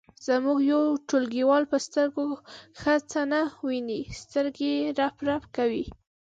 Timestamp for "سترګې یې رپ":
4.21-5.15